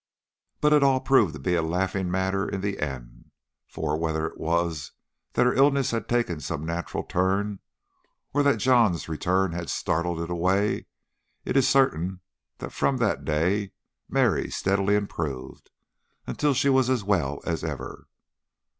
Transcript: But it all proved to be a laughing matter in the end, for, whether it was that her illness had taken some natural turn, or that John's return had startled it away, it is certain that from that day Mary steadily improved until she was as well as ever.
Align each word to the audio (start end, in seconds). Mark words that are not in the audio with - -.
But 0.61 0.73
it 0.73 0.81
all 0.81 0.99
proved 0.99 1.33
to 1.33 1.39
be 1.39 1.53
a 1.53 1.61
laughing 1.61 2.09
matter 2.09 2.49
in 2.49 2.61
the 2.61 2.79
end, 2.79 3.29
for, 3.67 3.95
whether 3.99 4.25
it 4.25 4.39
was 4.39 4.93
that 5.33 5.45
her 5.45 5.53
illness 5.53 5.91
had 5.91 6.09
taken 6.09 6.39
some 6.39 6.65
natural 6.65 7.03
turn, 7.03 7.59
or 8.33 8.41
that 8.41 8.57
John's 8.57 9.07
return 9.07 9.51
had 9.51 9.69
startled 9.69 10.19
it 10.19 10.31
away, 10.31 10.87
it 11.45 11.55
is 11.55 11.69
certain 11.69 12.21
that 12.57 12.73
from 12.73 12.97
that 12.97 13.25
day 13.25 13.73
Mary 14.09 14.49
steadily 14.49 14.95
improved 14.95 15.69
until 16.25 16.55
she 16.55 16.67
was 16.67 16.89
as 16.89 17.03
well 17.03 17.39
as 17.45 17.63
ever. 17.63 18.07